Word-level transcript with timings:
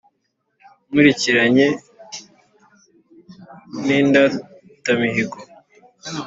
nkurikiranye 0.89 1.67
n’indatamihigo 3.85 5.37